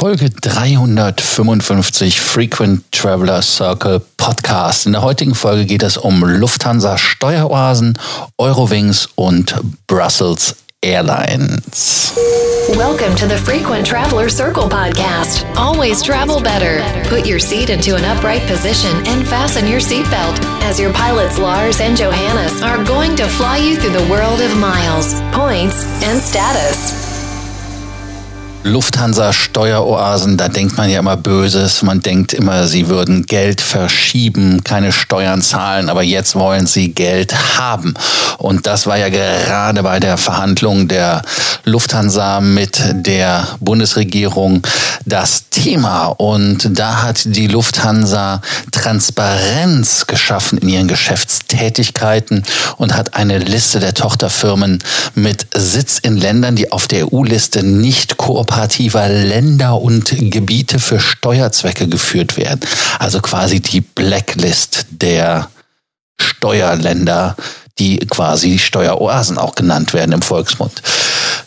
[0.00, 4.86] Folge 355 Frequent Traveler Circle Podcast.
[4.86, 7.98] In der heutigen Folge geht es um Lufthansa Steueroasen,
[8.38, 9.54] Eurowings und
[9.88, 12.14] Brussels Airlines.
[12.78, 15.44] Welcome to the Frequent Traveler Circle podcast.
[15.58, 16.80] Always travel better.
[17.10, 21.78] Put your seat into an upright position and fasten your seatbelt as your pilots Lars
[21.82, 27.09] and Johannes are going to fly you through the world of miles, points, and status.
[28.62, 31.82] Lufthansa Steueroasen, da denkt man ja immer Böses.
[31.82, 37.34] Man denkt immer, sie würden Geld verschieben, keine Steuern zahlen, aber jetzt wollen sie Geld
[37.58, 37.94] haben.
[38.36, 41.22] Und das war ja gerade bei der Verhandlung der
[41.64, 44.66] Lufthansa mit der Bundesregierung
[45.06, 46.06] das Thema.
[46.08, 48.42] Und da hat die Lufthansa
[48.72, 52.42] Transparenz geschaffen in ihren Geschäftstätigkeiten
[52.76, 54.80] und hat eine Liste der Tochterfirmen
[55.14, 60.98] mit Sitz in Ländern, die auf der EU-Liste nicht kooperieren kooperativer Länder und Gebiete für
[60.98, 62.60] Steuerzwecke geführt werden.
[62.98, 65.48] Also quasi die Blacklist der
[66.20, 67.36] Steuerländer,
[67.78, 70.82] die quasi Steueroasen auch genannt werden im Volksmund.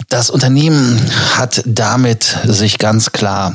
[0.08, 1.00] Das Unternehmen
[1.36, 3.54] hat damit sich ganz klar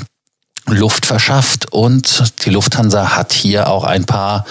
[0.66, 4.44] Luft verschafft und die Lufthansa hat hier auch ein paar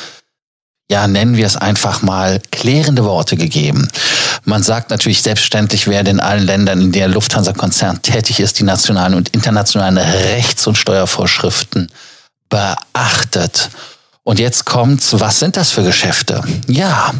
[0.90, 3.90] ja, nennen wir es einfach mal, klärende Worte gegeben.
[4.50, 9.14] Man sagt natürlich selbstverständlich, wer in allen Ländern, in der Lufthansa-Konzern tätig ist, die nationalen
[9.14, 11.92] und internationalen Rechts- und Steuervorschriften
[12.48, 13.70] beachtet.
[14.24, 16.42] Und jetzt kommt's, was sind das für Geschäfte?
[16.68, 17.14] Ja,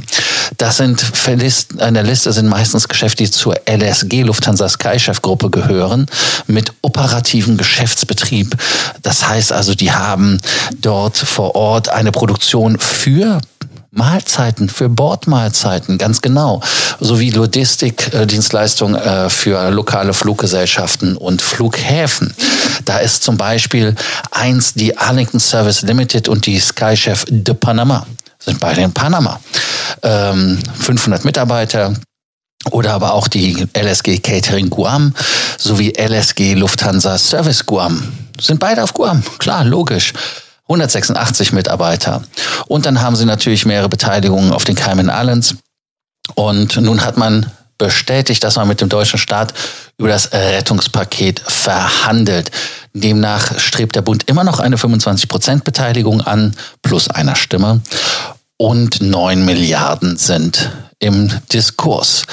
[0.56, 6.06] das sind in der Liste sind meistens Geschäfte, die zur LSG Lufthansa Skychef Gruppe gehören,
[6.48, 8.56] mit operativen Geschäftsbetrieb.
[9.02, 10.40] Das heißt also, die haben
[10.80, 13.42] dort vor Ort eine Produktion für
[13.98, 16.62] Mahlzeiten, für Bordmahlzeiten, ganz genau.
[17.00, 22.34] Sowie Logistikdienstleistungen äh, für lokale Fluggesellschaften und Flughäfen.
[22.86, 23.96] Da ist zum Beispiel
[24.32, 28.06] eins die Arlington Service Limited und die Skychef de Panama.
[28.40, 29.40] Sind beide in Panama.
[30.04, 31.94] Ähm, 500 Mitarbeiter,
[32.72, 35.14] oder aber auch die LSG Catering Guam
[35.58, 38.04] sowie LSG Lufthansa Service Guam.
[38.40, 40.14] Sind beide auf Guam, klar, logisch.
[40.68, 42.24] 186 Mitarbeiter.
[42.68, 45.56] Und dann haben sie natürlich mehrere Beteiligungen auf den Cayman Islands.
[46.36, 49.54] Und nun hat man bestätigt, dass man mit dem deutschen Staat
[49.98, 52.52] über das Rettungspaket verhandelt.
[52.94, 57.82] Demnach strebt der Bund immer noch eine 25 Prozent Beteiligung an, plus einer Stimme.
[58.58, 62.24] Und neun Milliarden sind im Diskurs.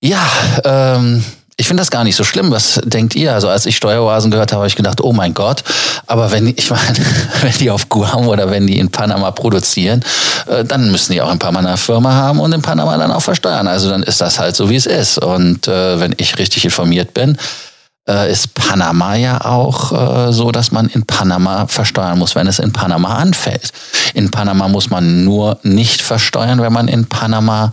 [0.00, 0.24] Ja,
[0.64, 1.24] ähm,
[1.60, 2.52] ich finde das gar nicht so schlimm.
[2.52, 3.34] Was denkt ihr?
[3.34, 5.64] Also als ich Steueroasen gehört habe, habe ich gedacht, oh mein Gott.
[6.06, 6.98] Aber wenn ich meine,
[7.42, 10.04] wenn die auf Guam oder wenn die in Panama produzieren,
[10.46, 13.22] äh, dann müssen die auch in Panama eine Firma haben und in Panama dann auch
[13.22, 13.66] versteuern.
[13.66, 15.18] Also dann ist das halt so, wie es ist.
[15.18, 17.36] Und äh, wenn ich richtig informiert bin,
[18.08, 22.60] äh, ist Panama ja auch äh, so, dass man in Panama versteuern muss, wenn es
[22.60, 23.72] in Panama anfällt.
[24.14, 27.72] In Panama muss man nur nicht versteuern, wenn man in Panama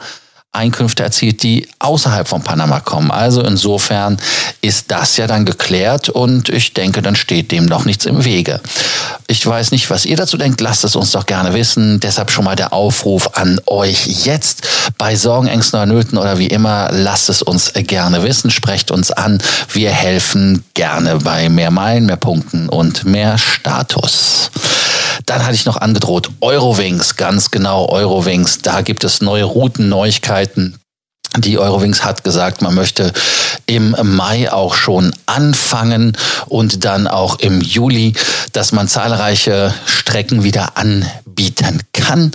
[0.55, 3.11] Einkünfte erzielt, die außerhalb von Panama kommen.
[3.11, 4.17] Also insofern
[4.61, 8.59] ist das ja dann geklärt und ich denke, dann steht dem noch nichts im Wege.
[9.27, 10.61] Ich weiß nicht, was ihr dazu denkt.
[10.61, 11.99] Lasst es uns doch gerne wissen.
[11.99, 14.67] Deshalb schon mal der Aufruf an euch jetzt
[14.97, 16.89] bei Sorgen, Ängsten oder Nöten oder wie immer.
[16.91, 18.51] Lasst es uns gerne wissen.
[18.51, 19.41] Sprecht uns an.
[19.73, 24.51] Wir helfen gerne bei mehr Meilen, mehr Punkten und mehr Status.
[25.25, 28.59] Dann hatte ich noch angedroht Eurowings, ganz genau Eurowings.
[28.59, 30.78] Da gibt es neue Routen, Neuigkeiten.
[31.38, 33.12] Die Eurowings hat gesagt, man möchte
[33.66, 36.16] im Mai auch schon anfangen
[36.46, 38.13] und dann auch im Juli,
[38.53, 42.31] dass man zahlreiche Strecken wieder anbieten kann.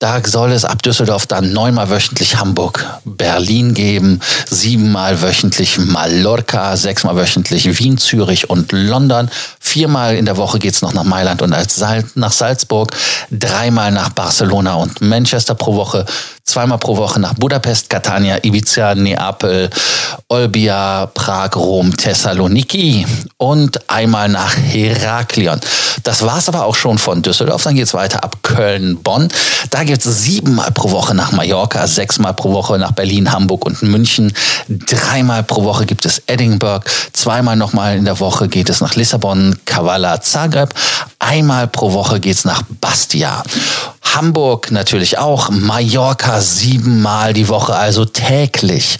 [0.00, 7.16] Da soll es ab Düsseldorf dann neunmal wöchentlich Hamburg, Berlin geben, siebenmal wöchentlich Mallorca, sechsmal
[7.16, 9.28] wöchentlich Wien, Zürich und London.
[9.68, 12.96] Viermal in der Woche geht's noch nach Mailand und nach Salzburg,
[13.30, 16.06] dreimal nach Barcelona und Manchester pro Woche,
[16.48, 19.70] zweimal pro Woche nach Budapest, Catania, Ibiza, Neapel,
[20.28, 25.60] Olbia, Prag, Rom, Thessaloniki und einmal nach Heraklion.
[26.02, 27.62] Das war's aber auch schon von Düsseldorf.
[27.64, 29.28] Dann geht's weiter ab Köln, Bonn.
[29.70, 34.32] Da geht's siebenmal pro Woche nach Mallorca, sechsmal pro Woche nach Berlin, Hamburg und München.
[34.68, 36.84] Dreimal pro Woche gibt es Edinburgh.
[37.12, 40.74] Zweimal nochmal in der Woche geht es nach Lissabon, Kavala, Zagreb.
[41.18, 43.42] Einmal pro Woche geht's nach Bastia.
[44.14, 48.98] Hamburg natürlich auch, Mallorca siebenmal die Woche, also täglich.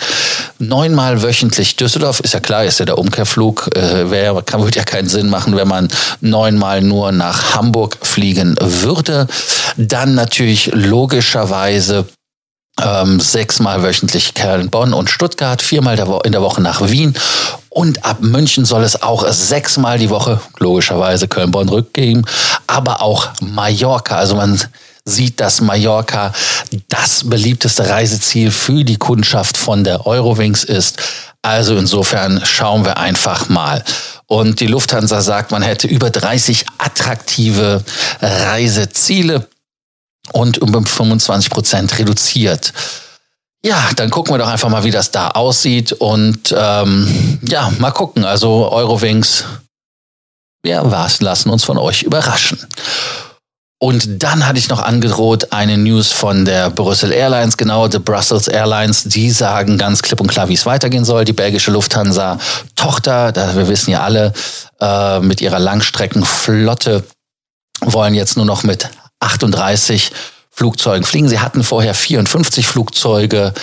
[0.58, 1.76] Neunmal wöchentlich.
[1.76, 3.76] Düsseldorf ist ja klar, ist ja der Umkehrflug.
[3.76, 5.88] Äh, wär, kann, würde ja keinen Sinn machen, wenn man
[6.20, 9.26] neunmal nur nach Hamburg fliegen würde.
[9.76, 12.06] Dann natürlich logischerweise
[12.80, 17.14] ähm, sechsmal wöchentlich Köln, Bonn und Stuttgart, viermal in der Woche nach Wien.
[17.70, 22.24] Und ab München soll es auch sechsmal die Woche, logischerweise Köln, Bonn rückgeben,
[22.66, 24.16] aber auch Mallorca.
[24.16, 24.60] Also man
[25.08, 26.32] sieht, dass Mallorca
[26.88, 30.98] das beliebteste Reiseziel für die Kundschaft von der Eurowings ist.
[31.42, 33.82] Also insofern schauen wir einfach mal.
[34.26, 37.82] Und die Lufthansa sagt, man hätte über 30 attraktive
[38.20, 39.48] Reiseziele
[40.32, 42.72] und um 25 Prozent reduziert.
[43.64, 45.92] Ja, dann gucken wir doch einfach mal, wie das da aussieht.
[45.92, 48.24] Und ähm, ja, mal gucken.
[48.24, 49.44] Also Eurowings,
[50.64, 52.58] ja, was, lassen uns von euch überraschen.
[53.80, 58.48] Und dann hatte ich noch angedroht eine News von der Brüssel Airlines, genau, the Brussels
[58.48, 59.04] Airlines.
[59.04, 61.24] Die sagen ganz klipp und klar, wie es weitergehen soll.
[61.24, 62.38] Die belgische Lufthansa
[62.74, 64.32] Tochter, da wir wissen ja alle,
[64.80, 67.04] äh, mit ihrer Langstreckenflotte
[67.80, 68.88] wollen jetzt nur noch mit
[69.20, 70.10] 38
[70.50, 71.28] Flugzeugen fliegen.
[71.28, 73.54] Sie hatten vorher 54 Flugzeuge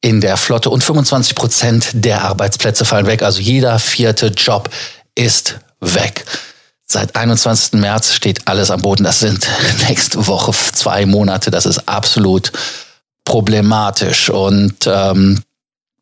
[0.00, 3.22] in der Flotte und 25 Prozent der Arbeitsplätze fallen weg.
[3.22, 4.70] Also jeder vierte Job
[5.14, 6.24] ist weg.
[6.92, 7.74] Seit 21.
[7.74, 9.04] März steht alles am Boden.
[9.04, 9.46] Das sind
[9.88, 11.52] nächste Woche zwei Monate.
[11.52, 12.50] Das ist absolut
[13.24, 14.28] problematisch.
[14.28, 15.40] Und ähm,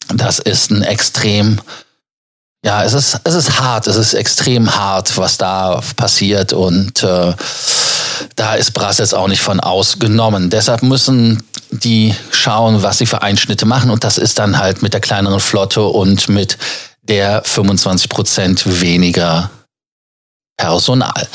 [0.08, 1.60] das ist ein extrem,
[2.64, 6.54] ja, es ist, es ist hart, es ist extrem hart, was da passiert.
[6.54, 7.34] Und äh,
[8.36, 10.48] da ist Brussels auch nicht von ausgenommen.
[10.48, 13.90] Deshalb müssen die schauen, was sie für Einschnitte machen.
[13.90, 16.56] Und das ist dann halt mit der kleineren Flotte und mit
[17.02, 19.50] der 25 Prozent weniger
[20.68, 21.26] Personal.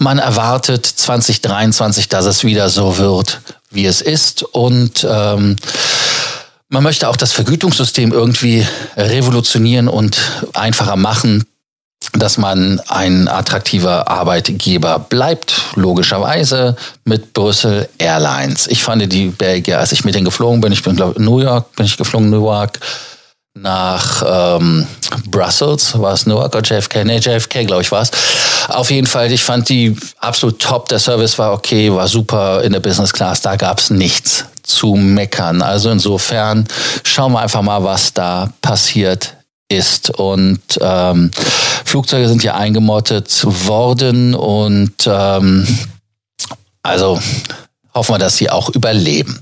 [0.00, 3.40] Man erwartet 2023, dass es wieder so wird,
[3.70, 4.42] wie es ist.
[4.42, 5.54] Und ähm,
[6.70, 8.66] man möchte auch das Vergütungssystem irgendwie
[8.96, 10.18] revolutionieren und
[10.54, 11.44] einfacher machen,
[12.14, 18.66] dass man ein attraktiver Arbeitgeber bleibt, logischerweise mit Brüssel Airlines.
[18.66, 21.76] Ich fand die Belgier, als ich mit denen geflogen bin, ich bin glaube New York,
[21.76, 22.80] bin ich geflogen, New York,
[23.54, 24.22] nach
[24.58, 24.86] ähm,
[25.26, 27.04] Brussels, war es Newark oder JFK?
[27.04, 28.10] Nee, JFK, glaube ich, war es.
[28.70, 30.88] Auf jeden Fall, ich fand die absolut top.
[30.88, 33.40] Der Service war okay, war super in der Business Class.
[33.40, 35.62] Da gab es nichts zu meckern.
[35.62, 36.66] Also insofern
[37.04, 39.36] schauen wir einfach mal, was da passiert
[39.68, 40.10] ist.
[40.10, 41.30] Und ähm,
[41.84, 45.66] Flugzeuge sind ja eingemottet worden und ähm,
[46.82, 47.20] also
[47.94, 49.40] hoffen wir, dass sie auch überleben.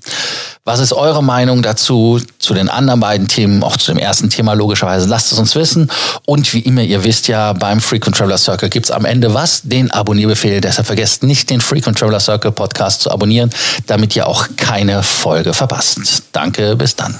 [0.68, 4.52] Was ist eure Meinung dazu, zu den anderen beiden Themen, auch zu dem ersten Thema
[4.52, 5.08] logischerweise?
[5.08, 5.90] Lasst es uns wissen.
[6.26, 9.62] Und wie immer, ihr wisst ja, beim Frequent Traveler Circle gibt's am Ende was?
[9.62, 10.60] Den Abonnierbefehl.
[10.60, 13.48] Deshalb vergesst nicht, den Frequent Traveler Circle Podcast zu abonnieren,
[13.86, 16.24] damit ihr auch keine Folge verpasst.
[16.32, 17.18] Danke, bis dann.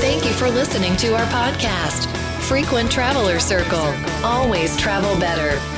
[0.00, 2.08] Thank you for listening to our podcast.
[2.40, 3.94] Frequent Traveler Circle.
[4.24, 5.77] Always travel better.